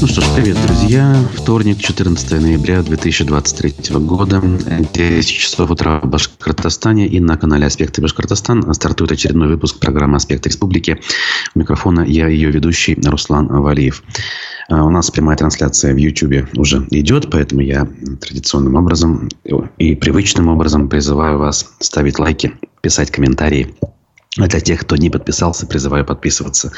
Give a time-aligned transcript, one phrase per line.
[0.00, 1.14] Ну что ж, привет, друзья.
[1.34, 4.40] Вторник, 14 ноября 2023 года,
[4.94, 10.48] 10 часов утра в Башкортостане и на канале «Аспекты Башкортостан» стартует очередной выпуск программы «Аспекты
[10.48, 10.98] Республики».
[11.54, 14.02] У микрофона я, ее ведущий Руслан Валиев.
[14.70, 17.86] А, у нас прямая трансляция в YouTube уже идет, поэтому я
[18.22, 19.28] традиционным образом
[19.76, 23.74] и привычным образом призываю вас ставить лайки, писать комментарии
[24.38, 26.70] а для тех, кто не подписался, призываю подписываться.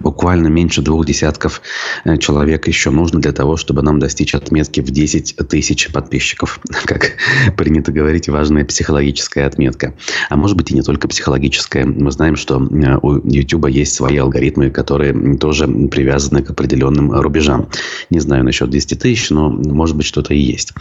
[0.00, 1.62] Буквально меньше двух десятков
[2.04, 6.58] э, человек еще нужно для того, чтобы нам достичь отметки в 10 тысяч подписчиков.
[6.84, 7.12] Как
[7.56, 9.94] принято говорить, важная психологическая отметка.
[10.30, 11.86] А может быть и не только психологическая.
[11.86, 17.68] Мы знаем, что э, у YouTube есть свои алгоритмы, которые тоже привязаны к определенным рубежам.
[18.10, 20.72] Не знаю насчет 10 тысяч, но может быть что-то и есть.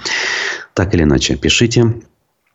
[0.74, 1.94] Так или иначе, пишите.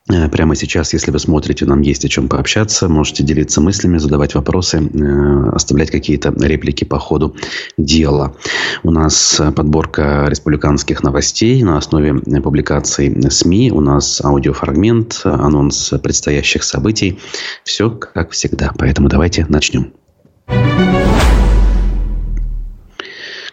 [0.09, 2.89] Э, прямо сейчас, если вы смотрите, нам есть о чем пообщаться.
[2.89, 7.37] Можете делиться мыслями, задавать вопросы, э, оставлять какие-то реплики по ходу
[7.77, 8.35] дела.
[8.83, 13.73] У нас подборка республиканских новостей на основе публикаций СМИ.
[13.73, 17.19] У нас аудиофрагмент, анонс предстоящих событий.
[17.65, 18.73] Все как всегда.
[18.79, 19.93] Поэтому давайте начнем.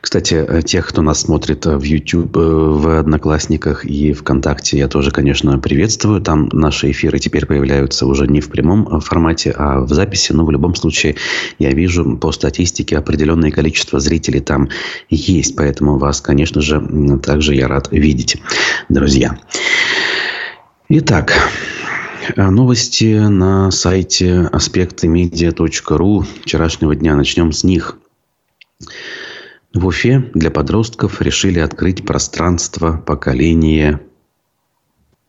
[0.02, 4.88] Кстати, э, тех, кто нас смотрит э, в YouTube, э, в Одноклассниках и ВКонтакте, я
[4.88, 6.22] тоже, конечно, приветствую.
[6.22, 10.34] Там наши эфиры теперь появляются уже не в прямом формате, а в записи.
[10.34, 11.16] Но в любом случае
[11.60, 14.70] я вижу по статистике определенное количество зрителей там
[15.10, 15.56] есть.
[15.56, 18.38] Поэтому вас, конечно же, также я рад видеть,
[18.90, 19.38] друзья.
[20.90, 21.34] Итак,
[22.36, 27.16] новости на сайте аспектымедиа.ру вчерашнего дня.
[27.16, 27.98] Начнем с них.
[29.78, 34.02] В Уфе для подростков решили открыть пространство поколения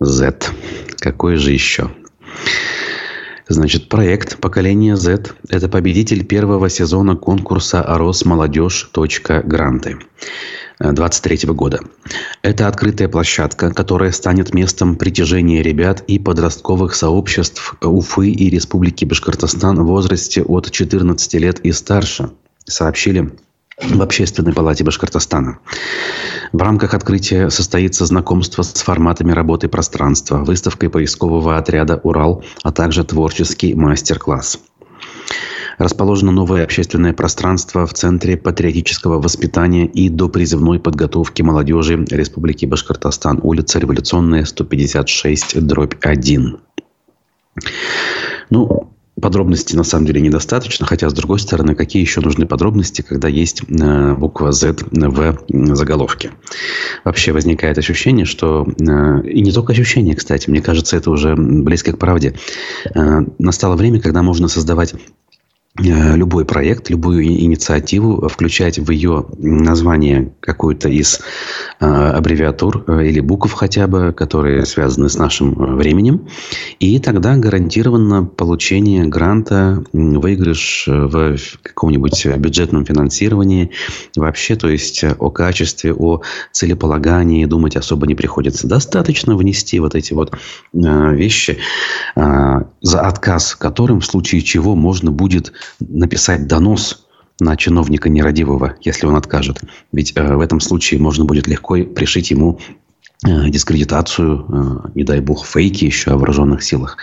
[0.00, 0.38] Z.
[1.00, 1.90] Какое же еще?
[3.46, 8.90] Значит, проект «Поколение Z»– это победитель первого сезона конкурса «Росмолодежь.
[8.94, 9.98] Гранты»
[10.78, 11.80] 2023 года.
[12.40, 19.78] Это открытая площадка, которая станет местом притяжения ребят и подростковых сообществ Уфы и Республики Башкортостан
[19.78, 22.30] в возрасте от 14 лет и старше,
[22.64, 23.30] сообщили
[23.80, 25.58] в Общественной палате Башкортостана.
[26.52, 33.04] В рамках открытия состоится знакомство с форматами работы пространства, выставкой поискового отряда «Урал», а также
[33.04, 34.60] творческий мастер-класс.
[35.78, 43.78] Расположено новое общественное пространство в Центре патриотического воспитания и допризывной подготовки молодежи Республики Башкортостан, улица
[43.78, 46.58] Революционная, 156, дробь 1.
[48.50, 53.28] Ну, Подробностей на самом деле недостаточно, хотя, с другой стороны, какие еще нужны подробности, когда
[53.28, 56.32] есть э, буква Z в заголовке.
[57.04, 58.66] Вообще возникает ощущение, что...
[58.80, 62.34] Э, и не только ощущение, кстати, мне кажется, это уже близко к правде.
[62.94, 64.94] Э, настало время, когда можно создавать
[65.78, 71.20] любой проект, любую инициативу, включать в ее название какую-то из
[71.80, 76.28] э, аббревиатур э, или букв хотя бы, которые связаны с нашим временем.
[76.80, 83.70] И тогда гарантированно получение гранта, выигрыш в каком-нибудь бюджетном финансировании.
[84.16, 86.22] Вообще, то есть о качестве, о
[86.52, 88.66] целеполагании думать особо не приходится.
[88.66, 90.36] Достаточно внести вот эти вот
[90.72, 91.58] вещи,
[92.14, 97.08] за отказ которым в случае чего можно будет написать донос
[97.40, 99.60] на чиновника нерадивого, если он откажет.
[99.92, 102.58] Ведь э, в этом случае можно будет легко пришить ему
[103.24, 106.96] э, дискредитацию, э, не дай бог, фейки еще о вооруженных силах.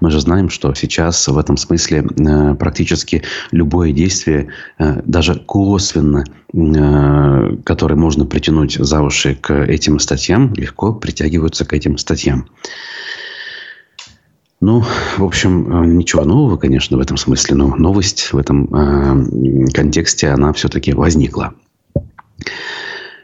[0.00, 6.24] Мы же знаем, что сейчас в этом смысле э, практически любое действие, э, даже косвенно,
[6.52, 12.46] э, которое можно притянуть за уши к этим статьям, легко притягиваются к этим статьям.
[14.62, 14.84] Ну,
[15.18, 20.28] в общем, э, ничего нового, конечно, в этом смысле, но новость в этом э, контексте,
[20.28, 21.54] она все-таки возникла.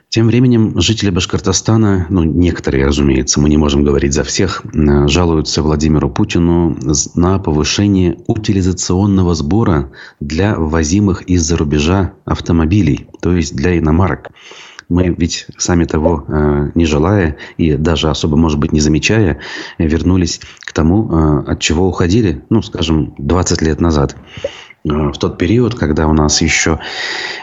[0.08, 5.62] Тем временем жители Башкортостана, ну, некоторые, разумеется, мы не можем говорить за всех, э, жалуются
[5.62, 6.76] Владимиру Путину
[7.14, 14.30] на повышение утилизационного сбора для ввозимых из-за рубежа автомобилей, то есть для иномарок.
[14.88, 19.38] Мы ведь сами того э, не желая и даже особо, может быть, не замечая,
[19.76, 24.16] вернулись к тому, э, от чего уходили, ну, скажем, 20 лет назад.
[24.84, 26.78] Э, в тот период, когда у нас еще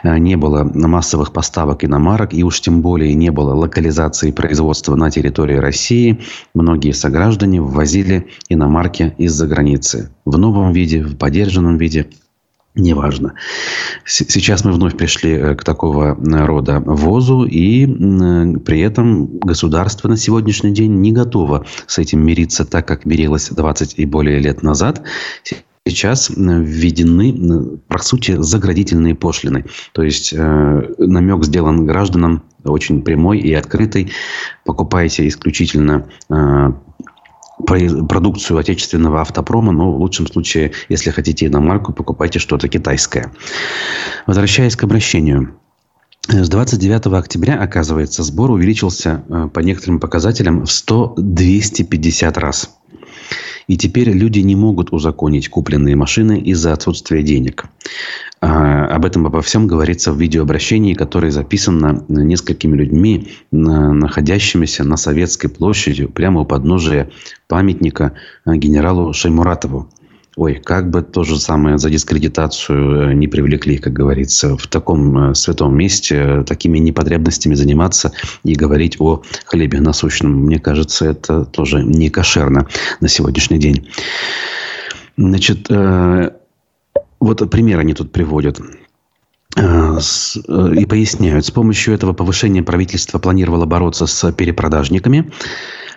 [0.04, 5.58] не было массовых поставок иномарок, и уж тем более не было локализации производства на территории
[5.58, 6.22] России,
[6.56, 10.10] многие сограждане ввозили иномарки из-за границы.
[10.26, 12.08] В новом виде, в поддержанном виде–
[12.76, 13.36] Неважно.
[14.04, 20.18] Сейчас мы вновь пришли э, к такого э, рода ввозу, и при этом государство на
[20.18, 25.02] сегодняшний день не готово с этим мириться так, как мирилось 20 и более лет назад.
[25.88, 29.66] сейчас введены, по сути, заградительные пошлины.
[29.94, 34.12] То есть намек сделан гражданам очень прямой и открытый.
[34.66, 36.08] Покупайте исключительно
[37.64, 43.32] продукцию отечественного автопрома, но в лучшем случае, если хотите иномарку, покупайте что-то китайское.
[44.28, 45.56] Возвращаясь к обращению.
[46.28, 52.76] С 29 октября, оказывается, сбор увеличился э, по некоторым показателям в 100-250 раз.
[53.68, 57.66] И теперь люди не могут узаконить купленные машины из-за отсутствия денег.
[58.42, 65.48] А, об этом обо всем говорится в видеообращении, которое записано несколькими людьми, находящимися на Советской
[65.48, 67.10] площади, прямо у подножия
[67.48, 68.14] памятника
[68.46, 69.90] э, генералу Шаймуратову.
[70.36, 75.32] Ой, как бы то же самое за дискредитацию э, не привлекли, как говорится, в таком
[75.32, 78.12] э, святом месте э, такими непотребностями заниматься
[78.44, 80.34] и говорить о хлебе насущном.
[80.34, 82.68] Мне кажется, это тоже не кошерно
[83.00, 83.90] на сегодняшний день.
[85.16, 85.70] Значит,
[87.22, 88.60] вот пример они тут приводят
[89.58, 91.46] и поясняют.
[91.46, 95.32] С помощью этого повышения правительство планировало бороться с перепродажниками.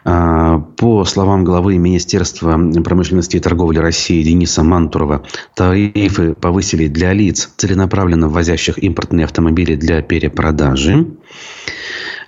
[0.05, 5.23] А, по словам главы Министерства промышленности и торговли России Дениса Мантурова,
[5.55, 11.07] тарифы повысили для лиц, целенаправленно ввозящих импортные автомобили для перепродажи.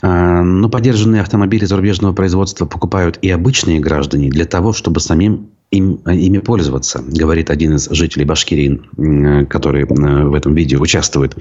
[0.03, 5.97] А, но поддержанные автомобили зарубежного производства покупают и обычные граждане для того, чтобы самим им,
[6.07, 11.37] ими пользоваться, говорит один из жителей Башкирии, который в этом видео участвует.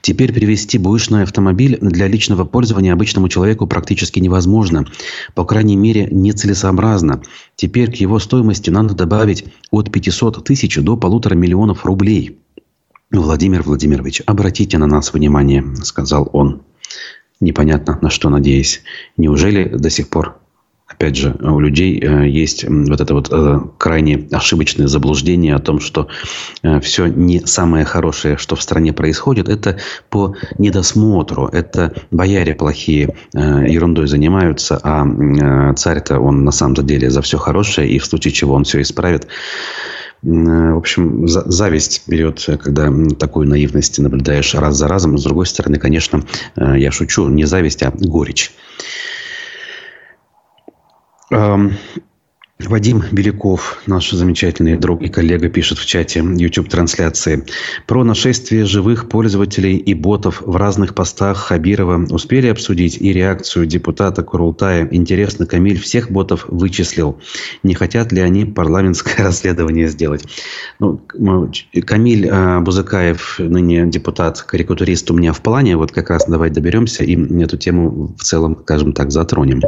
[0.00, 4.86] Теперь привезти бэушный автомобиль для личного пользования обычному человеку практически невозможно.
[5.34, 7.22] По крайней мере, нецелесообразно.
[7.54, 12.38] Теперь к его стоимости надо добавить от 500 тысяч до полутора миллионов рублей.
[13.10, 16.62] Владимир Владимирович, обратите на нас внимание, сказал он.
[17.40, 18.82] Непонятно, на что надеясь.
[19.18, 20.38] Неужели до сих пор
[20.86, 25.80] опять же, у людей э, есть вот это вот э, крайне ошибочное заблуждение о том,
[25.80, 26.08] что
[26.62, 29.78] э, все не самое хорошее, что в стране происходит, это
[30.10, 37.38] по недосмотру, это бояре плохие ерундой занимаются, а царь-то он на самом деле за все
[37.38, 39.26] хорошее, и в случае чего он все исправит.
[40.22, 45.18] В общем, зависть берет, когда такую наивность наблюдаешь раз за разом.
[45.18, 46.24] С другой стороны, конечно,
[46.56, 48.52] я шучу, не зависть, а горечь.
[52.60, 57.44] Вадим Беляков, наш замечательный друг и коллега, пишет в чате YouTube-трансляции.
[57.86, 64.22] Про нашествие живых пользователей и ботов в разных постах Хабирова успели обсудить и реакцию депутата
[64.22, 64.88] Курултая.
[64.92, 67.20] Интересно, Камиль всех ботов вычислил.
[67.64, 70.24] Не хотят ли они парламентское расследование сделать?
[70.78, 71.00] Ну,
[71.84, 75.76] Камиль а, Бузыкаев, ныне депутат-карикатурист у меня в плане.
[75.76, 79.60] Вот как раз давай доберемся и эту тему в целом, скажем так, затронем.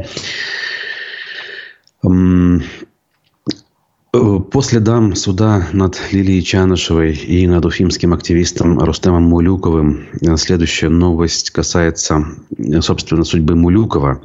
[4.17, 10.89] Э, по следам суда над Лилией Чанышевой и над уфимским активистом Рустемом Мулюковым э, следующая
[10.89, 12.25] новость касается,
[12.57, 14.23] э, собственно, судьбы Мулюкова.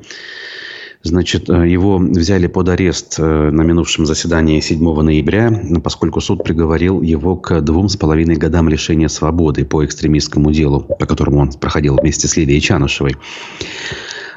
[1.04, 5.52] Значит, его взяли под арест на минувшем заседании 7 ноября,
[5.84, 11.08] поскольку суд приговорил его к двум с половиной годам лишения свободы по экстремистскому делу, по
[11.08, 13.16] которому он проходил вместе с Лилией Чанышевой.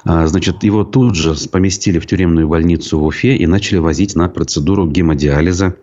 [0.05, 4.29] А, значит, его тут же поместили в тюремную больницу в Уфе и начали возить на
[4.29, 5.77] процедуру гемодиализа.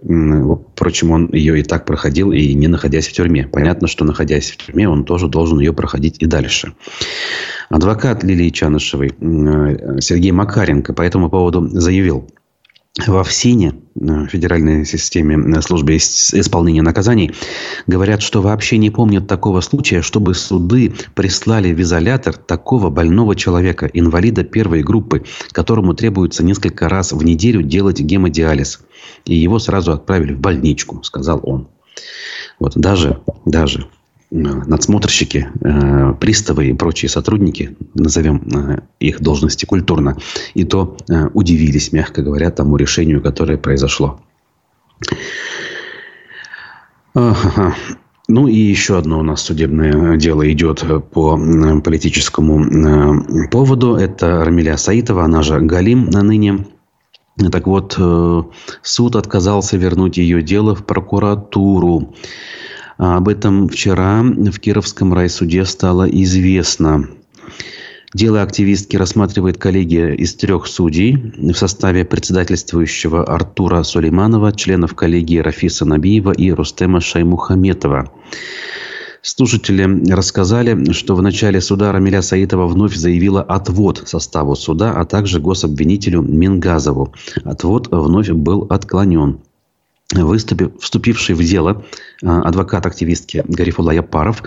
[0.76, 3.48] Впрочем, он ее и так проходил, и не находясь в тюрьме.
[3.48, 6.74] Понятно, что находясь в тюрьме, он тоже должен ее проходить и дальше.
[7.70, 9.10] Адвокат Лилии Чанышевой
[10.02, 12.28] Сергей Макаренко по этому поводу заявил–
[13.08, 17.34] во ФСИНе, э, Федеральной системе э, службы исполнения наказаний,
[17.88, 23.90] говорят, что вообще не помнят такого случая, чтобы суды прислали в изолятор такого больного человека,
[23.92, 28.82] инвалида первой группы, которому требуется несколько раз в неделю делать гемодиализ.
[29.26, 31.68] И его сразу отправили в больничку, сказал он.
[32.60, 33.88] Вот даже, даже
[34.32, 40.18] надсмотрщики, э, приставы и прочие сотрудники, назовем э, их должности культурно,
[40.54, 44.22] и то э, удивились, мягко говоря, тому решению, которое произошло.
[47.14, 51.38] Ну и еще одно у нас судебное дело идет по
[51.84, 53.96] политическому поводу.
[53.96, 56.68] Это Рамиля Саитова, она же Галим на ныне.
[57.52, 58.00] Так вот,
[58.82, 62.14] суд отказался вернуть ее дело в прокуратуру.
[63.02, 67.10] А об этом вчера в Кировском райсуде стало известно.
[68.14, 75.84] Дело активистки рассматривает коллегия из трех судей в составе председательствующего Артура Сулейманова, членов коллегии Рафиса
[75.84, 78.12] Набиева и Рустема Шаймухаметова.
[79.24, 85.40] Слушатели рассказали, что в начале суда Рамиля Саитова вновь заявила отвод составу суда, а также
[85.40, 87.16] гособвинителю Мингазову.
[87.46, 89.40] Отвод вновь был отклонен.
[90.14, 91.86] Выступив, вступивший в дело
[92.22, 94.44] адвокат активистки Гарифулла Япаров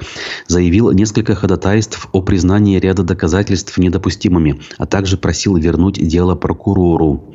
[0.47, 7.35] заявил несколько ходатайств о признании ряда доказательств недопустимыми, а также просил вернуть дело прокурору.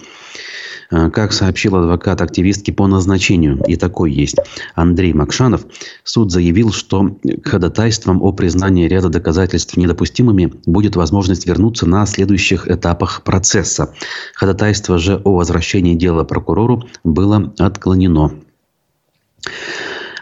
[0.92, 4.38] Э, как сообщил адвокат активистки по назначению, и такой есть
[4.76, 5.66] Андрей Макшанов,
[6.04, 12.68] суд заявил, что к ходатайствам о признании ряда доказательств недопустимыми будет возможность вернуться на следующих
[12.68, 13.94] этапах процесса.
[14.34, 18.32] Ходатайство же о возвращении дела прокурору было отклонено.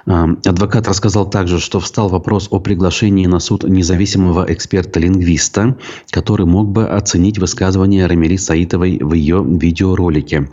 [0.07, 5.77] Адвокат рассказал также, что встал вопрос о приглашении на суд независимого эксперта-лингвиста,
[6.11, 10.49] который мог бы оценить высказывания Рамили Саитовой в ее видеоролике.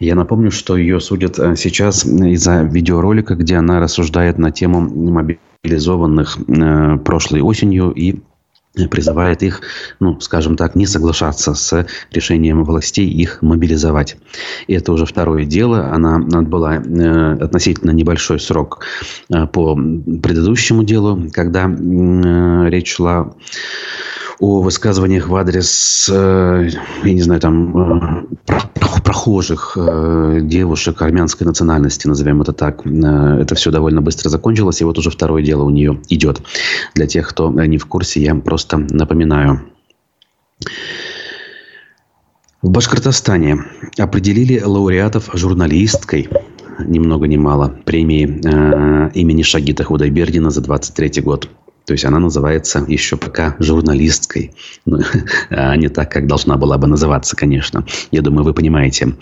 [0.00, 6.38] Я напомню, что ее судят э, сейчас из-за видеоролика, где она рассуждает на тему мобилизованных
[6.48, 8.16] э, прошлой осенью и
[8.86, 9.62] призывает их,
[10.00, 14.16] ну, скажем так, не соглашаться с решением властей их мобилизовать.
[14.66, 15.90] И это уже второе дело.
[15.92, 18.84] Она отбыла э, относительно небольшой срок
[19.32, 23.34] э, по предыдущему делу, когда э, речь шла
[24.40, 26.68] о высказываниях в адрес, э,
[27.04, 28.52] я не знаю, там, э,
[29.04, 32.86] прохожих э, девушек армянской национальности, назовем это так.
[32.86, 36.42] Это все довольно быстро закончилось, и вот уже второе дело у нее идет.
[36.94, 39.62] Для тех, кто не в курсе, я просто напоминаю.
[42.60, 43.64] В Башкортостане
[43.98, 46.28] определили лауреатов журналисткой
[46.78, 51.48] ни много ни мало премии э, имени Шагита Худайбердина за 23 год.
[51.88, 54.52] То есть она называется еще пока журналисткой.
[54.84, 54.98] Ну,
[55.48, 57.82] а не так, как должна была бы называться, конечно.
[58.10, 59.14] Я думаю, вы понимаете.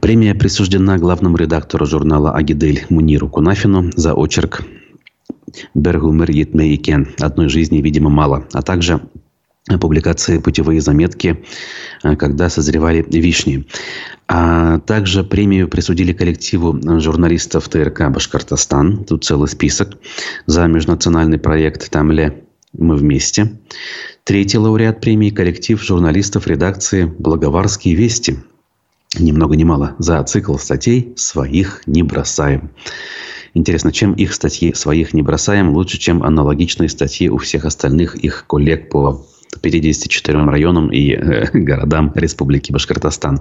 [0.00, 4.62] Премия присуждена главному редактору журнала «Агидель» Муниру Кунафину за очерк
[5.74, 7.08] «Бергумер Етмейкен».
[7.18, 8.44] Одной жизни, видимо, мало.
[8.52, 9.00] А также
[9.80, 11.42] публикации «Путевые заметки»,
[12.02, 13.66] э, когда созревали вишни.
[14.28, 19.04] А также премию присудили коллективу журналистов ТРК «Башкортостан».
[19.04, 19.98] Тут целый список.
[20.46, 23.58] За межнациональный проект «Тамле мы вместе».
[24.24, 28.38] Третий лауреат премии– коллектив журналистов редакции «Благоварские вести».
[29.18, 29.94] Ни много ни мало.
[29.98, 32.70] За цикл статей «Своих не бросаем».
[33.54, 38.46] Интересно, чем их статьи «Своих не бросаем» лучше, чем аналогичные статьи у всех остальных их
[38.46, 39.24] коллег по
[39.60, 43.40] 54 районам и э, городам Республики Башкортостан.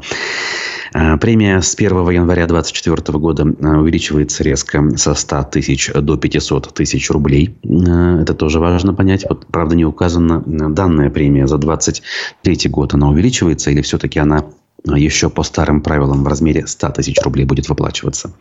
[0.93, 6.73] Э, премия с 1 января 2024 года э, увеличивается резко со 100 тысяч до 500
[6.73, 7.55] тысяч рублей.
[7.63, 9.25] Это тоже важно понять.
[9.29, 12.93] Вот, правда, не указана данная премия за 2023 год.
[12.93, 14.45] Она увеличивается или все-таки она
[14.85, 18.33] еще по старым правилам в размере 100 тысяч рублей будет выплачиваться.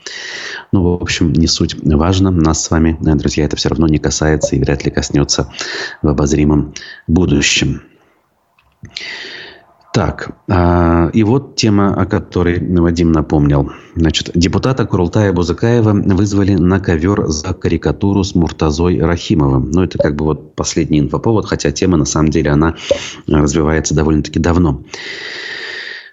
[0.73, 2.31] Ну, в общем, не суть важно.
[2.31, 5.53] Нас с вами, друзья, это все равно не касается и вряд ли коснется
[6.03, 6.75] в обозримом
[7.07, 7.83] будущем.
[9.93, 13.73] Так, а, и вот тема, о которой Вадим напомнил.
[13.95, 19.71] Значит, депутата Курултая Бузыкаева вызвали на ковер за карикатуру с Муртазой Рахимовым.
[19.71, 22.75] Ну, это как бы вот последний инфоповод, хотя тема, на самом деле, она
[23.27, 24.83] развивается довольно-таки давно.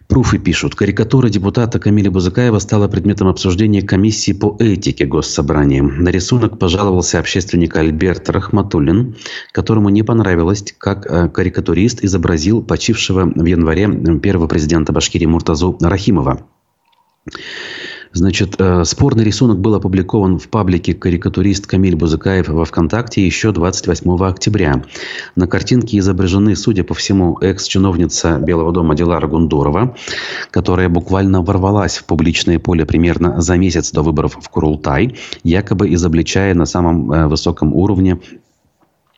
[0.10, 0.74] Пруфы пишут.
[0.74, 5.84] Карикатура депутата Камиля Бузыкаева стала предметом обсуждения комиссии по этике Госсобрания.
[5.84, 9.16] На рисунок пожаловался общественник Альберт Рахматуллин,
[9.52, 13.88] которому не понравилось, как э, карикатурист изобразил почившего в январе
[14.20, 16.44] первого президента Башкирии Муртазу Рахимова.
[18.12, 24.26] Значит, э, спорный рисунок был опубликован в паблике карикатурист Камиль Бузыкаев во ВКонтакте еще 28
[24.26, 24.84] октября.
[25.36, 29.96] На картинке изображены, судя по всему, экс-чиновница Белого дома Дилара Гундурова,
[30.50, 36.56] которая буквально ворвалась в публичное поле примерно за месяц до выборов в Курултай, якобы изобличая
[36.56, 38.20] на самом э, высоком уровне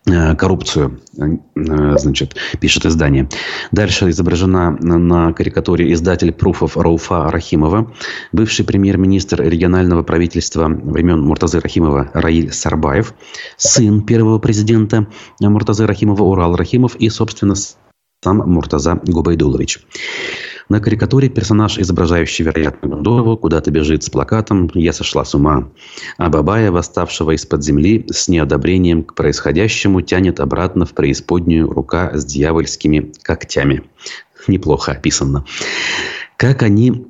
[0.05, 3.29] коррупцию, э, значит, пишет издание.
[3.71, 7.93] Дальше изображена на карикатуре издатель пруфов Рауфа Рахимова,
[8.31, 13.13] бывший премьер-министр регионального правительства времен Муртазы Рахимова Раиль Сарбаев,
[13.57, 15.07] сын первого президента
[15.39, 19.79] Муртазы Рахимова Урал Рахимов и, собственно, сам Муртаза Губайдулович.
[20.69, 25.69] На карикатуре персонаж, изображающий, вероятно, Гондорову, куда-то бежит с плакатом «Я сошла с ума».
[26.17, 32.25] А Бабая, восставшего из-под земли, с неодобрением к происходящему, тянет обратно в преисподнюю рука с
[32.25, 33.83] дьявольскими когтями.
[34.47, 35.45] Неплохо описано.
[36.37, 37.05] Как они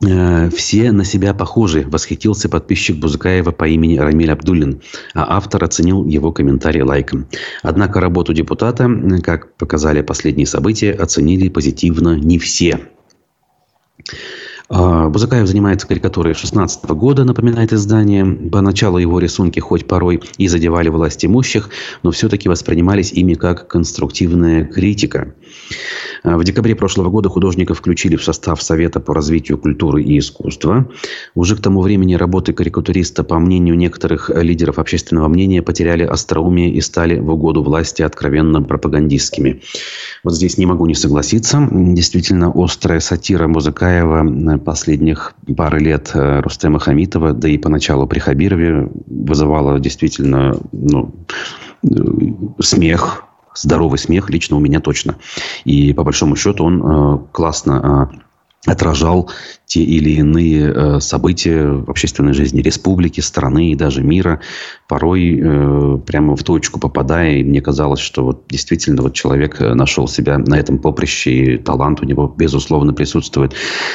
[0.00, 4.80] все на себя похожи, восхитился подписчик Бузыкаева по имени Рамиль Абдуллин,
[5.14, 7.26] а автор оценил его комментарий лайком.
[7.62, 8.88] Однако работу депутата,
[9.24, 12.80] как показали последние события, оценили позитивно не все.
[14.70, 18.24] А, Бузакаев занимается карикатурой 16 года, напоминает издание.
[18.26, 21.70] Поначалу его рисунки хоть порой и задевали власть имущих,
[22.02, 25.34] но все-таки воспринимались ими как конструктивная критика.
[26.22, 30.90] А, в декабре прошлого года художника включили в состав Совета по развитию культуры и искусства.
[31.34, 36.80] Уже к тому времени работы карикатуриста, по мнению некоторых лидеров общественного мнения, потеряли остроумие и
[36.82, 39.62] стали в угоду власти откровенно пропагандистскими.
[40.24, 41.66] Вот здесь не могу не согласиться.
[41.70, 48.90] Действительно, острая сатира Музыкаева последних пары лет э, Рустема Хамитова, да и поначалу при Хабирове
[49.06, 51.14] вызывала действительно ну,
[51.82, 51.88] э,
[52.60, 53.24] смех,
[53.54, 55.16] здоровый смех лично у меня точно.
[55.64, 58.10] И по большому счету он э, классно
[58.66, 59.30] отражал
[59.66, 64.40] те или иные э, события в общественной жизни республики, страны и даже мира,
[64.88, 67.36] порой э, прямо в точку попадая.
[67.36, 71.58] И мне казалось, что вот действительно вот человек э, нашел себя на этом поприще, и
[71.58, 73.52] талант у него, безусловно, присутствует.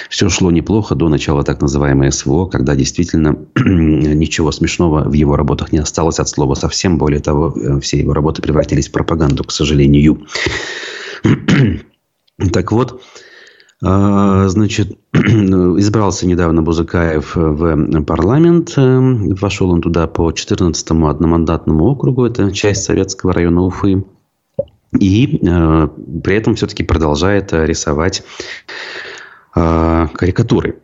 [0.10, 5.72] Все шло неплохо до начала так называемой СВО, когда действительно ничего смешного в его работах
[5.72, 6.98] не осталось от слова совсем.
[6.98, 10.26] Более того, все его работы превратились в пропаганду, к сожалению.
[12.54, 13.02] так вот,
[13.84, 18.74] значит, избрался недавно Бузыкаев в парламент.
[18.78, 22.26] Вошел он туда по 14-му одномандатному округу.
[22.26, 24.06] Это часть Советского района Уфы.
[25.00, 25.88] И э,
[26.24, 28.24] при этом все-таки продолжает рисовать
[29.56, 30.83] э, карикатуры.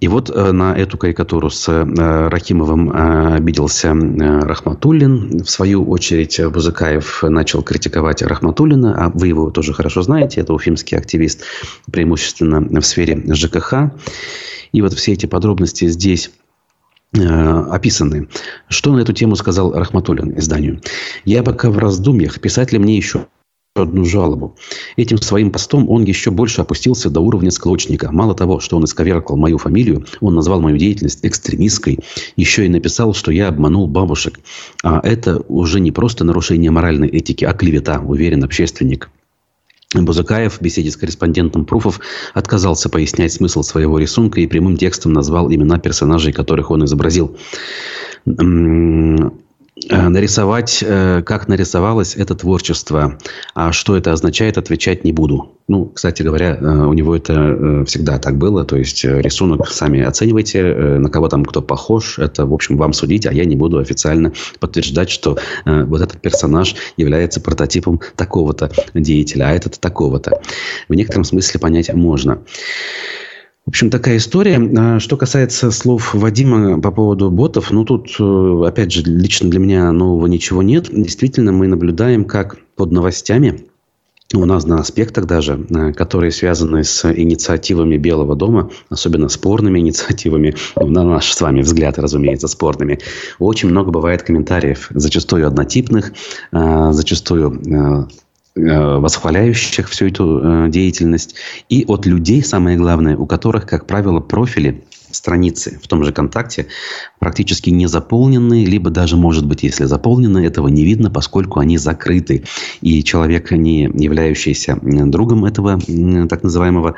[0.00, 5.42] И вот э, на эту карикатуру с э, Рахимовым э, обиделся Рахматуллин.
[5.42, 10.96] В свою очередь Бузыкаев начал критиковать Рахматуллина, а вы его тоже хорошо знаете, это уфимский
[10.96, 11.44] активист,
[11.90, 13.92] преимущественно в сфере ЖКХ.
[14.72, 16.30] И вот все эти подробности здесь
[17.12, 18.28] описаны.
[18.68, 20.80] Что на эту тему сказал Рахматуллин изданию?
[21.24, 22.40] «Я пока в раздумьях.
[22.40, 23.26] Писать ли мне еще
[23.74, 24.54] одну жалобу.
[24.96, 28.12] Этим своим постом он еще больше опустился до уровня склочника.
[28.12, 31.98] Мало того, что он исковеркал мою фамилию, он назвал мою деятельность экстремистской,
[32.36, 34.38] еще и написал, что я обманул бабушек.
[34.84, 39.10] А это уже не просто нарушение моральной этики, а клевета, уверен общественник.
[39.92, 41.98] Бузакаев в беседе с корреспондентом Пруфов
[42.32, 47.36] отказался пояснять смысл своего рисунка и прямым текстом назвал имена персонажей, которых он изобразил.
[49.90, 53.18] Э, нарисовать, э, как нарисовалось это творчество.
[53.54, 55.58] А что это означает, отвечать не буду.
[55.68, 58.64] Ну, кстати говоря, э, у него это всегда так было.
[58.64, 60.62] То есть, рисунок сами оценивайте,
[60.98, 62.18] на кого там кто похож.
[62.18, 66.74] Это, в общем, вам судить, а я не буду официально подтверждать, что вот этот персонаж
[66.96, 70.40] является прототипом такого-то деятеля, а этот такого-то.
[70.88, 72.40] В некотором смысле понять можно.
[73.64, 74.60] В общем, такая история.
[74.76, 79.58] А, что касается слов Вадима по поводу ботов, ну, тут, э, опять же, лично для
[79.58, 80.88] меня нового ничего нет.
[80.92, 83.64] Действительно, мы наблюдаем, как под новостями
[84.34, 90.54] у нас на аспектах даже, э, которые связаны с инициативами Белого дома, особенно спорными инициативами,
[90.76, 92.98] ну, на наш с вами взгляд, разумеется, спорными,
[93.38, 96.12] очень много бывает комментариев, зачастую однотипных,
[96.52, 98.08] э, зачастую
[98.54, 101.34] восхваляющих всю эту э, деятельность,
[101.68, 106.66] и от людей, самое главное, у которых, как правило, профили страницы в том же контакте
[107.18, 112.44] практически не заполнены, либо даже, может быть, если заполнены, этого не видно, поскольку они закрыты.
[112.80, 115.78] И человек, не являющийся другом этого
[116.28, 116.96] так называемого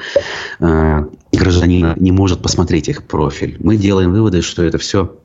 [0.61, 3.57] э, гражданина, не может посмотреть их профиль.
[3.61, 5.17] Мы делаем выводы, что это все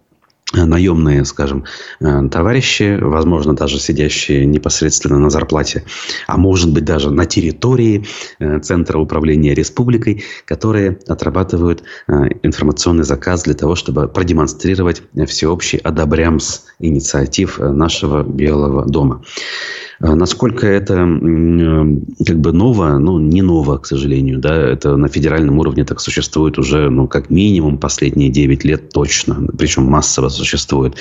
[0.53, 1.65] наемные, скажем,
[1.99, 5.83] э, товарищи, возможно, даже сидящие непосредственно на зарплате,
[6.27, 8.05] а может быть даже на территории
[8.39, 16.61] э, Центра управления республикой, которые отрабатывают э, информационный заказ для того, чтобы продемонстрировать всеобщий одобрямс
[16.79, 19.23] инициатив нашего Белого дома.
[20.03, 25.59] А насколько это как бы ново, ну, не ново, к сожалению, да, это на федеральном
[25.59, 30.95] уровне так существует уже, ну, как минимум последние 9 лет точно, причем массово существует.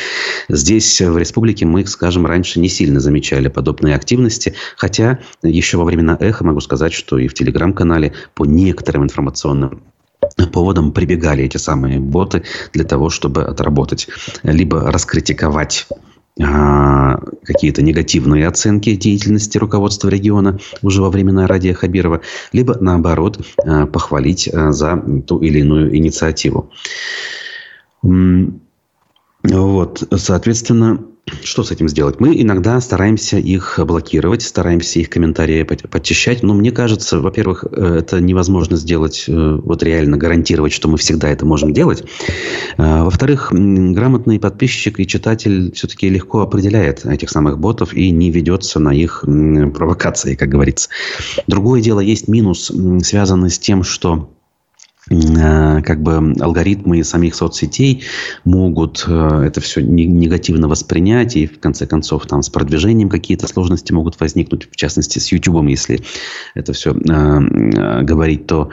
[0.51, 6.17] Здесь, в республике, мы, скажем, раньше не сильно замечали подобные активности, хотя еще во времена
[6.21, 9.83] эхо могу сказать, что и в телеграм-канале по некоторым информационным
[10.53, 12.43] поводом прибегали эти самые боты
[12.75, 14.09] для того, чтобы отработать,
[14.43, 15.87] либо раскритиковать
[16.41, 22.23] какие-то негативные оценки деятельности руководства региона уже во времена Радия Хабирова,
[22.53, 26.71] либо наоборот а, похвалить а, за ту или иную инициативу.
[29.43, 31.05] Вот, соответственно,
[31.43, 32.21] что с этим сделать?
[32.21, 36.43] Мы иногда стараемся их блокировать, стараемся их комментарии подчищать.
[36.43, 41.29] Но мне кажется, во-первых, э, это невозможно сделать, э, вот реально гарантировать, что мы всегда
[41.29, 42.05] это можем делать.
[42.77, 48.81] А, во-вторых, грамотный подписчик и читатель все-таки легко определяет этих самых ботов и не ведется
[48.81, 50.89] на их провокации, как говорится.
[51.47, 54.31] Другое дело, есть минус, связанный с тем, что
[55.09, 58.05] как бы алгоритмы самих соцсетей
[58.45, 63.93] могут э, это все негативно воспринять, и в конце концов там с продвижением какие-то сложности
[63.93, 66.01] могут возникнуть, в частности с YouTube, если
[66.55, 68.71] это все э, говорить, то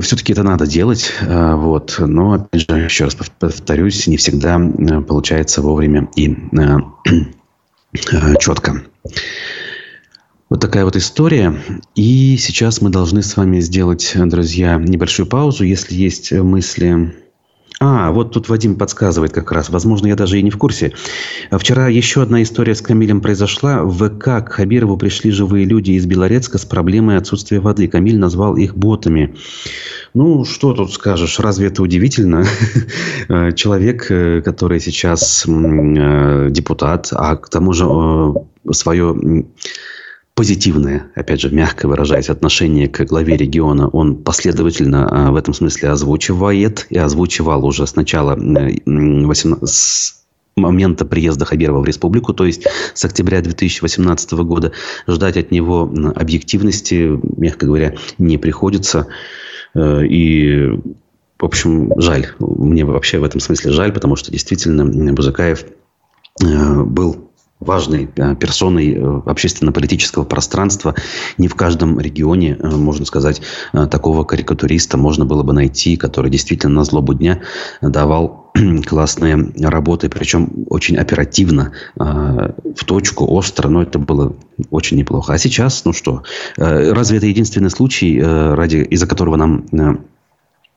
[0.00, 1.96] все-таки это надо делать, вот.
[1.98, 4.60] Но, опять же, еще раз повторюсь, не всегда
[5.00, 6.36] получается вовремя и
[8.38, 8.84] четко.
[10.50, 11.54] Вот такая вот история.
[11.94, 15.64] И сейчас мы должны с вами сделать, друзья, небольшую паузу.
[15.64, 17.14] Если есть мысли...
[17.80, 19.68] А, вот тут Вадим подсказывает как раз.
[19.68, 20.92] Возможно, я даже и не в курсе.
[21.50, 23.82] Вчера еще одна история с Камилем произошла.
[23.82, 27.88] В ВК к Хабирову пришли живые люди из Белорецка с проблемой отсутствия воды.
[27.88, 29.34] Камиль назвал их ботами.
[30.12, 31.40] Ну, что тут скажешь?
[31.40, 32.46] Разве это удивительно?
[33.56, 39.44] Человек, э, который сейчас э, депутат, а к тому же э, свое
[40.34, 45.90] позитивное, опять же, мягко выражаясь, отношение к главе региона, он последовательно а, в этом смысле
[45.90, 50.24] озвучивает и озвучивал уже с начала 18, с
[50.56, 54.72] момента приезда Хабирова в республику, то есть с октября 2018 года,
[55.06, 59.06] ждать от него объективности, мягко говоря, не приходится.
[59.74, 60.68] Э, и,
[61.38, 62.28] в общем, жаль.
[62.38, 65.64] Мне вообще в этом смысле жаль, потому что действительно Бузакаев
[66.42, 67.30] э, был
[67.64, 70.94] важной э, персоной э, общественно-политического пространства.
[71.38, 76.74] Не в каждом регионе, э, можно сказать, такого карикатуриста можно было бы найти, который действительно
[76.74, 77.40] на злобу дня
[77.80, 78.52] давал
[78.86, 84.34] классные работы, причем очень оперативно, в точку, остро, но это было
[84.70, 85.32] очень неплохо.
[85.32, 86.22] А сейчас, ну что,
[86.56, 90.04] разве это единственный случай, ради, из-за которого нам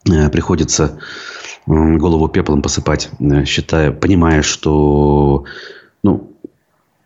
[0.06, 1.00] приходится
[1.66, 3.10] голову пеплом посыпать,
[3.46, 5.46] считая, понимая, что
[6.04, 6.37] ну,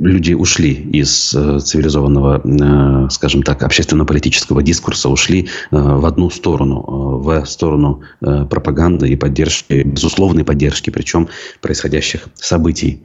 [0.02, 7.20] люди ушли из э, цивилизованного, э, скажем так, общественно-политического дискурса, ушли э, в одну сторону,
[7.22, 11.28] в сторону пропаганды и поддержки, безусловной поддержки, причем
[11.62, 13.04] происходящих событий.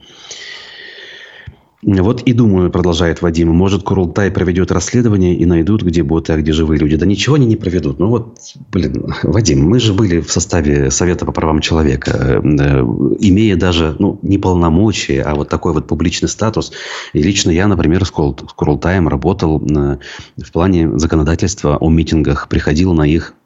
[1.82, 6.52] Вот и думаю, продолжает Вадим, может, Курултай проведет расследование и найдут, где боты, а где
[6.52, 6.96] живые люди.
[6.96, 7.98] Да ничего они не проведут.
[7.98, 8.38] Ну вот,
[8.72, 12.40] блин, Вадим, мы же были в составе Совета по правам человека, э,
[13.20, 16.72] имея даже, ну, не полномочия, а вот такой вот публичный статус.
[17.12, 19.98] И лично я, например, с Курултаем работал э,
[20.38, 23.34] в плане законодательства о митингах, приходил на их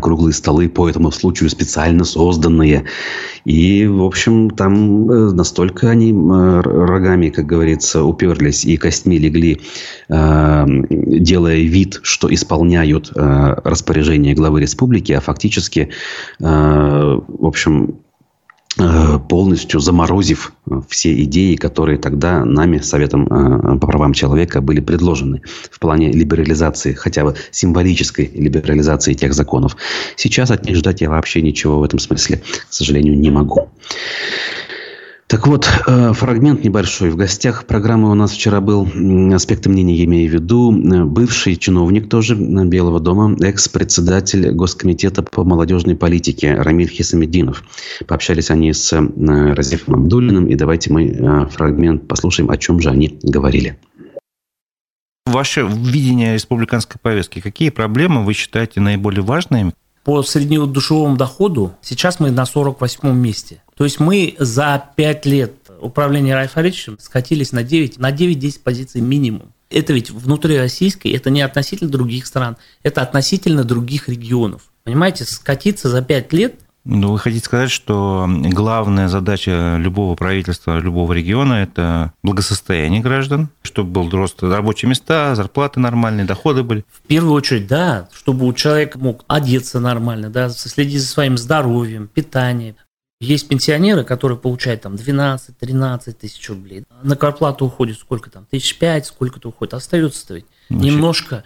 [0.00, 2.84] круглые столы по этому случаю специально созданные.
[3.44, 9.60] И, в общем, там э, настолько они э, рогами, как говорится, уперлись и костьми легли,
[10.08, 15.90] делая вид, что исполняют распоряжение главы республики, а фактически,
[16.38, 18.09] в общем, Э,
[19.28, 25.42] полностью заморозив э, все идеи, которые тогда нами, Советом э, по правам человека, были предложены
[25.70, 29.76] в плане либерализации, хотя бы символической либерализации тех законов.
[30.16, 33.68] Сейчас от них ждать я вообще ничего в этом смысле, к сожалению, не могу.
[35.30, 37.10] Так вот, э, фрагмент небольшой.
[37.10, 38.88] В гостях программы у нас вчера был
[39.32, 45.22] аспекты мнения, я имею в виду, э, бывший чиновник тоже э, Белого дома, экс-председатель Госкомитета
[45.22, 47.62] по молодежной политике Рамиль Хисамеддинов.
[48.08, 53.78] Пообщались они с Разифом Абдулиным, и давайте мы фрагмент послушаем, о чем же они говорили.
[55.26, 59.74] Ваше видение республиканской повестки, какие проблемы вы считаете наиболее важными?
[60.04, 63.62] По среднедушевому доходу сейчас мы на 48 месте.
[63.76, 69.52] То есть мы за 5 лет управления Райфаричем скатились на 9, на 9-10 позиций минимум.
[69.70, 74.62] Это ведь внутри российской, это не относительно других стран, это относительно других регионов.
[74.84, 81.12] Понимаете, скатиться за 5 лет ну, вы хотите сказать, что главная задача любого правительства, любого
[81.12, 86.84] региона– это благосостояние граждан, чтобы был рост рабочие места, зарплаты нормальные, доходы были?
[86.90, 92.08] В первую очередь, да, чтобы у человека мог одеться нормально, да, следить за своим здоровьем,
[92.08, 92.76] питанием.
[93.20, 96.84] Есть пенсионеры, которые получают там 12-13 тысяч рублей.
[97.02, 98.46] На квартплату уходит сколько там?
[98.50, 99.74] Тысяч пять, сколько-то уходит.
[99.74, 101.44] Остается-то ведь немножко.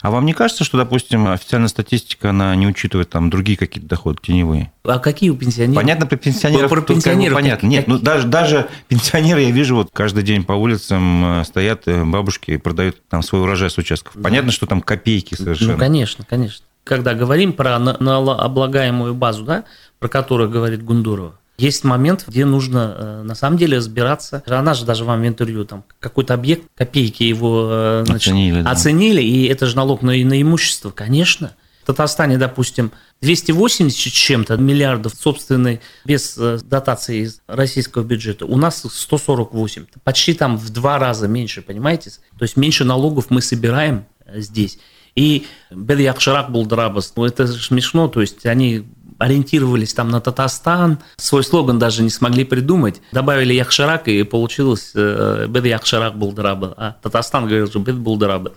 [0.00, 4.18] А вам не кажется, что, допустим, официальная статистика, она не учитывает там другие какие-то доходы
[4.22, 4.72] теневые?
[4.84, 5.82] А какие у пенсионеров?
[5.82, 6.70] Понятно, про пенсионеров.
[6.70, 7.66] Про, про пенсионеров как бы понятно.
[7.66, 12.04] Нет, ну даже, даже пенсионеры, я вижу, вот каждый день по улицам э, стоят э,
[12.04, 14.14] бабушки и продают там свой урожай с участков.
[14.22, 15.72] Понятно, что там копейки совершенно.
[15.72, 16.64] Ну, конечно, конечно.
[16.84, 19.64] Когда говорим про налогооблагаемую базу, да,
[20.00, 24.42] про которую говорит Гундурова, есть момент, где нужно э, на самом деле разбираться.
[24.46, 28.70] Она же даже вам в интервью там какой-то объект, копейки его э, значит, оценили, да.
[28.70, 31.54] оценили, и это же налог на, на имущество, конечно.
[31.82, 38.46] В Татарстане, допустим, 280 чем-то миллиардов собственный без э, дотации из российского бюджета.
[38.46, 39.86] У нас 148.
[40.04, 42.10] Почти там в два раза меньше, понимаете?
[42.38, 44.78] То есть меньше налогов мы собираем здесь.
[45.14, 47.12] И «Бед якширак был драбас».
[47.16, 48.86] Ну, это смешно, то есть они
[49.22, 53.00] ориентировались там на Татарстан, свой слоган даже не смогли придумать.
[53.12, 56.74] Добавили Яхширак, и получилось э, «Бед Яхширак был драба».
[56.76, 58.52] А Татарстан говорил же «Бед был драба».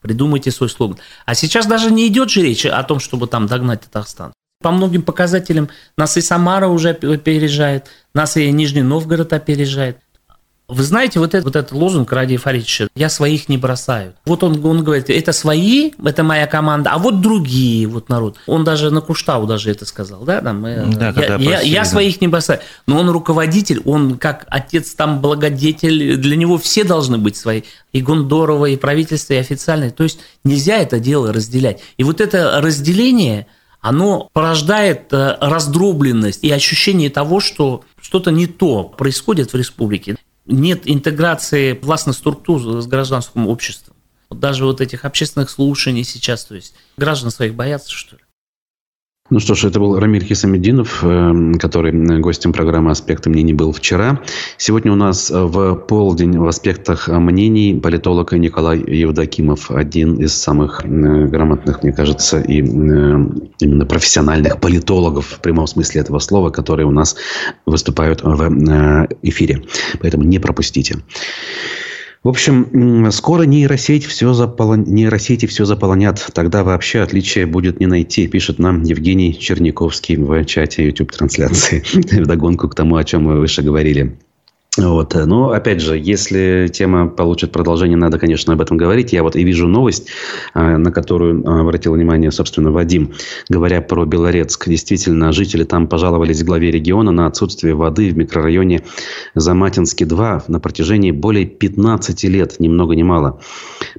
[0.00, 0.98] Придумайте свой слоган.
[1.26, 4.32] А сейчас даже не идет же речь о том, чтобы там догнать Татарстан.
[4.62, 9.98] По многим показателям нас и Самара уже опережает, нас и Нижний Новгород опережает.
[10.68, 14.14] Вы знаете, вот, этот вот этот лозунг Ради Фаридовича «Я своих не бросаю».
[14.24, 18.38] Вот он, он говорит, это свои, это моя команда, а вот другие, вот народ.
[18.48, 20.40] Он даже на Куштау даже это сказал, да?
[20.40, 22.58] Там, да я, я, я своих не бросаю.
[22.88, 27.62] Но он руководитель, он как отец там благодетель, для него все должны быть свои.
[27.92, 29.92] И Гондорова, и правительство, и официальное.
[29.92, 31.80] То есть нельзя это дело разделять.
[31.96, 33.46] И вот это разделение,
[33.80, 40.82] оно порождает э, раздробленность и ощущение того, что что-то не то происходит в республике нет
[40.84, 43.94] интеграции властных структур с гражданским обществом.
[44.28, 48.22] Вот даже вот этих общественных слушаний сейчас, то есть граждан своих боятся, что ли?
[49.28, 54.20] Ну что ж, это был Рамиль Хисамединов, э, который гостем программы «Аспекты мнений» был вчера.
[54.56, 60.88] Сегодня у нас в полдень в «Аспектах мнений» политолог Николай Евдокимов, один из самых э,
[60.88, 66.92] грамотных, мне кажется, и э, именно профессиональных политологов в прямом смысле этого слова, которые у
[66.92, 67.16] нас
[67.66, 69.64] выступают в эфире.
[70.00, 70.98] Поэтому не пропустите.
[72.22, 74.84] В общем, скоро нейросеть все заполон...
[74.84, 76.28] нейросети все заполонят.
[76.34, 81.82] Тогда вообще отличия будет не найти, пишет нам Евгений Черниковский в чате YouTube-трансляции.
[82.20, 84.18] Вдогонку к тому, о чем мы выше говорили.
[84.76, 85.14] Вот.
[85.14, 89.12] Но, опять же, если тема получит продолжение, надо, конечно, об этом говорить.
[89.12, 90.08] Я вот и вижу новость,
[90.52, 93.14] а, на которую а, обратил внимание, собственно, Вадим,
[93.48, 94.68] говоря про Белорецк.
[94.68, 98.82] Действительно, жители там пожаловались главе региона на отсутствие воды в микрорайоне
[99.34, 103.40] Заматинский-2 на протяжении более 15 лет, ни много ни мало.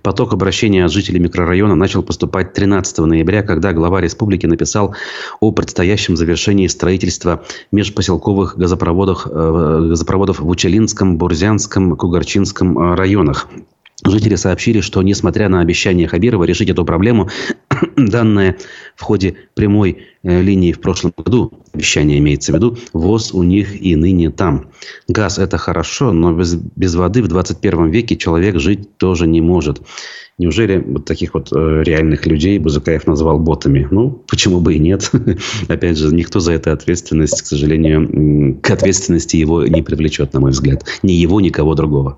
[0.04, 4.96] Поток обращения от жителей микрорайона начал поступать 13 ноября, когда глава республики написал
[5.40, 13.48] о предстоящем завершении строительства межпоселковых газопроводов, э, газопроводов в участке Челинском, Бурзянском, Кугарчинском э, районах.
[14.06, 17.30] Жители сообщили, что, несмотря на обещание Хабирова решить эту проблему,
[17.96, 18.58] данное
[18.98, 23.82] в ходе прямой э, линии в прошлом году, обещание имеется в виду, ВОЗ у них
[23.82, 24.72] и ныне там.
[25.08, 29.82] Газ– это хорошо, но без, без воды в 21 веке человек жить тоже не может.
[30.40, 33.88] Неужели вот таких вот э, реальных людей Бузыкаев назвал ботами?
[33.90, 35.10] Ну, почему бы и нет?
[35.68, 40.52] Опять же, никто за это ответственность, к сожалению, к ответственности его не привлечет, на мой
[40.52, 40.86] взгляд.
[41.02, 42.18] Ни его, ни кого другого.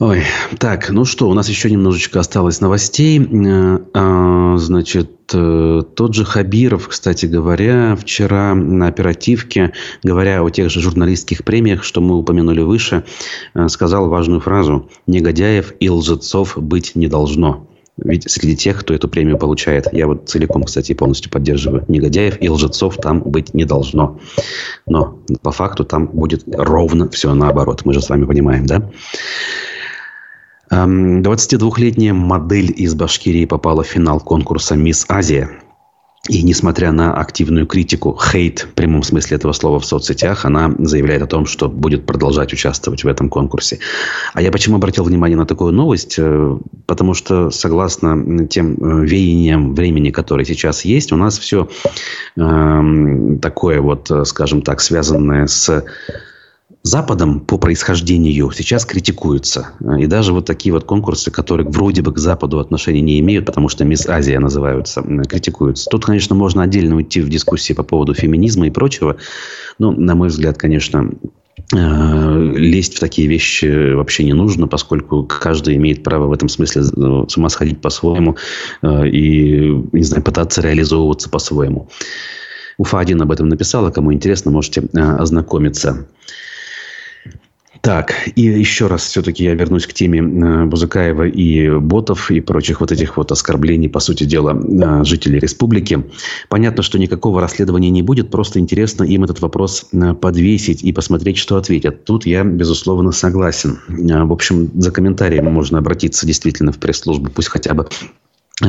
[0.00, 0.22] Ой,
[0.58, 3.20] так, ну что, у нас еще немножечко осталось новостей.
[3.20, 10.70] Э, а, значит, э, тот же Хабиров, кстати говоря, вчера на оперативке, говоря о тех
[10.70, 13.04] же журналистских премиях, что мы упомянули выше,
[13.52, 17.66] э, сказал важную фразу «Негодяев и лжецов быть не должно».
[17.98, 22.48] Ведь среди тех, кто эту премию получает, я вот целиком, кстати, полностью поддерживаю, негодяев и
[22.48, 24.18] лжецов там быть не должно.
[24.86, 27.82] Но по факту там будет ровно все наоборот.
[27.84, 28.90] Мы же с вами понимаем, да?
[30.72, 35.50] 22-летняя модель из Башкирии попала в финал конкурса «Мисс Азия».
[36.28, 41.22] И несмотря на активную критику, хейт в прямом смысле этого слова в соцсетях, она заявляет
[41.22, 43.78] о том, что будет продолжать участвовать в этом конкурсе.
[44.34, 46.16] А я почему обратил внимание на такую новость?
[46.18, 51.68] Э, потому что, согласно тем э, веяниям времени, которые сейчас есть, у нас все
[52.36, 55.84] э, такое вот, э, скажем так, связанное с
[56.82, 59.72] Западом по происхождению сейчас критикуются.
[59.98, 63.68] И даже вот такие вот конкурсы, которые вроде бы к Западу отношения не имеют, потому
[63.68, 65.90] что Мисс Азия называются, критикуются.
[65.90, 69.16] Тут, конечно, можно отдельно уйти в дискуссии по поводу феминизма и прочего.
[69.78, 71.10] Но, на мой взгляд, конечно,
[71.74, 76.80] э, лезть в такие вещи вообще не нужно, поскольку каждый имеет право в этом смысле
[76.80, 78.36] э, с ума сходить по-своему
[78.80, 81.90] э, и, не знаю, пытаться реализовываться по-своему.
[82.78, 83.90] Уфа-1 об этом написала.
[83.90, 86.06] Кому интересно, можете ознакомиться.
[87.80, 92.80] Так, и еще раз все-таки я вернусь к теме э, Бузыкаева и ботов и прочих
[92.80, 96.04] вот этих вот оскорблений, по сути дела, э, жителей республики.
[96.50, 101.38] Понятно, что никакого расследования не будет, просто интересно им этот вопрос э, подвесить и посмотреть,
[101.38, 102.04] что ответят.
[102.04, 103.78] Тут я, безусловно, согласен.
[103.88, 107.88] В общем, за комментарием можно обратиться действительно в пресс-службу, пусть хотя бы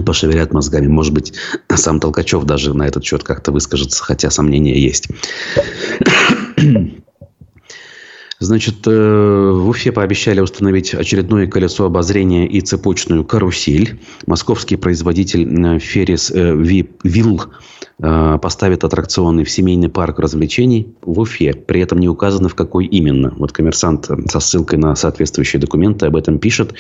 [0.06, 0.88] пошевелят мозгами.
[0.88, 1.34] Может быть,
[1.76, 5.10] сам Толкачев даже на этот счет как-то выскажется, хотя сомнения есть.
[8.42, 14.00] Значит, э, в Уфе пообещали установить очередное колесо обозрения и цепочную карусель.
[14.26, 17.44] Московский производитель Феррис Вилл
[18.00, 21.54] поставит аттракционы в семейный парк развлечений в Уфе.
[21.54, 23.32] При этом не указано, в какой именно.
[23.38, 26.74] Вот коммерсант со ссылкой на соответствующие документы об этом пишет.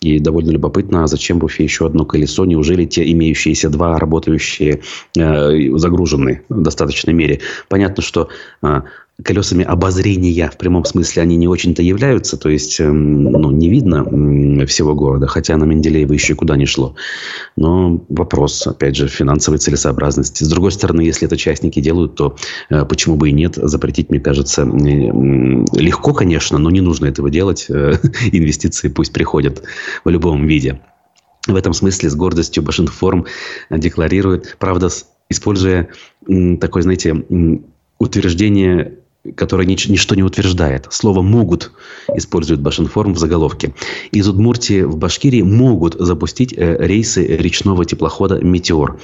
[0.00, 2.44] И довольно любопытно, а зачем в Уфе еще одно колесо?
[2.44, 4.80] Неужели те имеющиеся два работающие
[5.14, 7.38] загружены в достаточной мере?
[7.68, 8.28] Понятно, что
[9.22, 14.04] колесами обозрения в прямом смысле они не очень-то являются, то есть эм, ну, не видно
[14.66, 16.94] всего города, хотя на Менделеева еще куда не шло.
[17.56, 20.44] Но вопрос, опять же, финансовой целесообразности.
[20.44, 22.36] С другой стороны, если это частники делают, то
[22.68, 27.66] э, почему бы и нет, запретить, мне кажется, легко, конечно, но не нужно этого делать.
[27.70, 27.94] Э,
[28.32, 29.62] инвестиции пусть приходят
[30.04, 30.80] в любом виде.
[31.46, 33.24] В этом смысле с гордостью Башинформ
[33.70, 34.88] декларирует, правда,
[35.30, 35.88] используя
[36.60, 37.24] такой, знаете,
[37.98, 38.98] утверждение
[39.34, 40.86] которое нич- ничто не утверждает.
[40.90, 41.72] Слово «могут»
[42.14, 43.74] использует Башинформ в заголовке.
[44.10, 48.98] Из Удмуртии в Башкирии могут запустить э, рейсы речного теплохода «Метеор».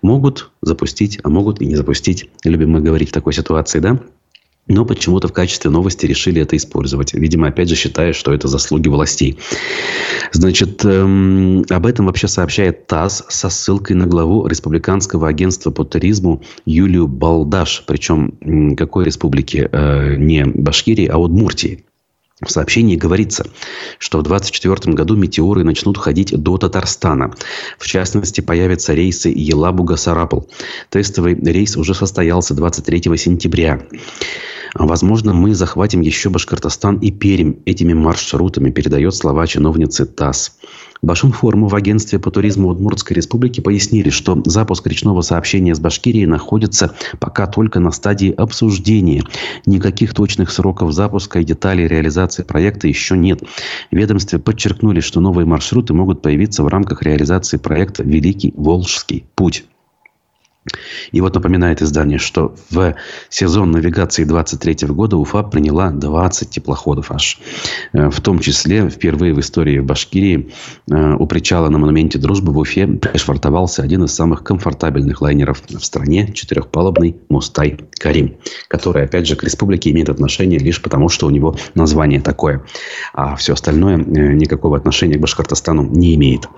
[0.00, 2.30] Могут запустить, а могут и не запустить.
[2.44, 4.00] Любим мы говорить в такой ситуации, да?
[4.68, 7.14] Но почему-то в качестве новости решили это использовать.
[7.14, 9.38] Видимо, опять же, считая, что это заслуги властей.
[10.32, 16.42] Значит, эм, об этом вообще сообщает ТАСС со ссылкой на главу Республиканского агентства по туризму
[16.66, 17.84] Юлию Балдаш.
[17.86, 19.68] Причем какой республики?
[19.70, 21.84] Э, не Башкирии, а Удмуртии.
[22.40, 23.46] В сообщении говорится,
[23.98, 27.34] что в 2024 году метеоры начнут ходить до Татарстана.
[27.78, 30.48] В частности, появятся рейсы Елабуга-Сарапул.
[30.88, 33.82] Тестовый рейс уже состоялся 23 сентября.
[34.74, 40.52] Возможно, мы захватим еще Башкортостан и Пермь этими маршрутами, передает слова чиновницы ТАСС.
[41.02, 46.94] Башинформу в агентстве по туризму Удмуртской республики пояснили, что запуск речного сообщения с Башкирией находится
[47.20, 49.24] пока только на стадии обсуждения.
[49.66, 53.42] Никаких точных сроков запуска и деталей реализации проекта еще нет.
[53.90, 59.64] Ведомстве подчеркнули, что новые маршруты могут появиться в рамках реализации проекта «Великий Волжский путь».
[61.12, 62.94] И вот напоминает издание, что в
[63.28, 67.38] сезон навигации 23 года Уфа приняла 20 теплоходов аж.
[67.92, 70.50] Э, в том числе впервые в истории Башкирии
[70.90, 75.84] э, у причала на монументе Дружбы в Уфе пришвартовался один из самых комфортабельных лайнеров в
[75.84, 78.36] стране– четырехпалубный Мустай Карим,
[78.68, 82.64] который, опять же, к республике имеет отношение лишь потому, что у него название такое.
[83.14, 84.00] А все остальное э,
[84.34, 86.48] никакого отношения к Башкортостану не имеет.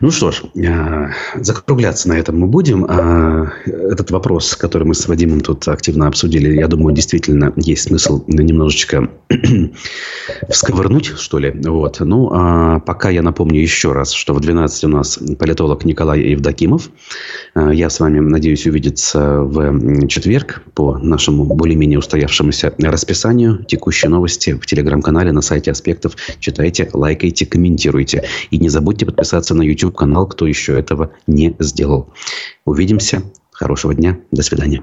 [0.00, 2.86] Ну что ж, э, закругляться на этом мы будем.
[2.88, 8.24] А, этот вопрос, который мы с Вадимом тут активно обсудили, я думаю, действительно есть смысл
[8.26, 9.10] немножечко
[10.48, 11.50] всковырнуть, что ли.
[11.50, 12.00] Вот.
[12.00, 16.88] Ну, а пока я напомню еще раз, что в 12 у нас политолог Николай Евдокимов.
[17.54, 23.66] Э, я с вами надеюсь увидеться в четверг по нашему более-менее устоявшемуся расписанию.
[23.66, 26.16] Текущие новости в телеграм-канале на сайте Аспектов.
[26.38, 28.24] Читайте, лайкайте, комментируйте.
[28.50, 32.08] И не забудьте подписаться на YouTube YouTube-канал, кто еще этого не сделал.
[32.64, 33.22] Увидимся.
[33.50, 34.18] Хорошего дня.
[34.30, 34.82] До свидания.